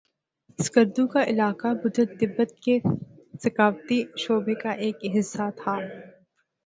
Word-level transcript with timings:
اسکردو 0.59 1.05
کا 1.07 1.23
علاقہ 1.23 1.73
بدھت 1.83 2.09
تبت 2.19 2.57
کے 2.59 2.77
ثقافتی 3.43 4.01
شعبے 4.17 4.55
کا 4.63 4.71
ایک 4.83 5.05
حصہ 5.15 5.49
تھا 5.57 5.77